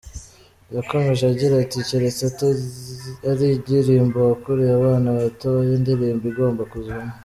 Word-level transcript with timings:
Yakomeje 0.75 1.23
agira 1.31 1.53
ati, 1.63 1.77
Keretse 1.87 2.23
ari 3.29 3.45
indirimbo 3.57 4.17
wakoreye 4.29 4.71
abana 4.79 5.09
batoya, 5.19 5.71
indirimbo 5.77 6.23
igomba 6.31 6.63
kuzamo. 6.71 7.13